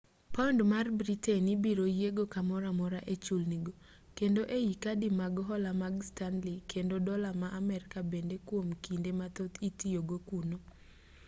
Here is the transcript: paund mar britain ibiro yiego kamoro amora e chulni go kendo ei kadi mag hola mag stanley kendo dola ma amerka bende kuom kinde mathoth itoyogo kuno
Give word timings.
paund 0.35 0.59
mar 0.73 0.85
britain 0.99 1.45
ibiro 1.55 1.85
yiego 1.97 2.23
kamoro 2.33 2.65
amora 2.73 2.99
e 3.13 3.15
chulni 3.23 3.57
go 3.65 3.73
kendo 4.17 4.41
ei 4.57 4.71
kadi 4.83 5.07
mag 5.19 5.35
hola 5.47 5.71
mag 5.81 5.95
stanley 6.09 6.57
kendo 6.71 6.95
dola 7.07 7.29
ma 7.41 7.47
amerka 7.59 7.97
bende 8.11 8.37
kuom 8.47 8.67
kinde 8.85 9.11
mathoth 9.19 9.57
itoyogo 9.67 10.15
kuno 10.27 10.57